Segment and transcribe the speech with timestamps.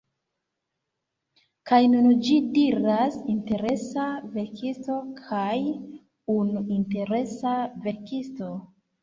[1.71, 4.07] Kaj nun ĝi diras "interesa
[4.39, 5.53] verkisto" kaj
[6.39, 7.55] "unu interesa
[7.87, 8.51] verkisto"